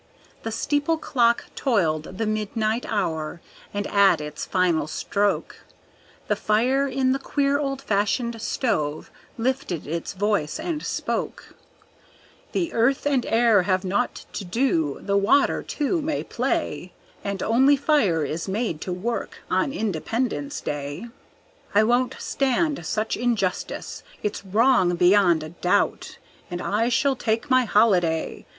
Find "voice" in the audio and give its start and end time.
10.13-10.59